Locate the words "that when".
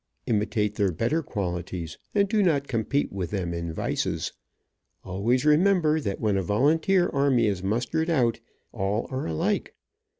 5.99-6.37